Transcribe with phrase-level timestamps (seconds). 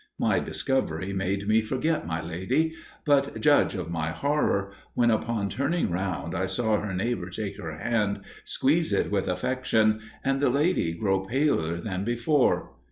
[0.17, 2.73] My discovery made me forget my lady;
[3.05, 7.77] but judge of my horror, when upon turning round I saw her neighbour take her
[7.77, 12.71] hand, squeeze it with affection, and the lady grow paler than before.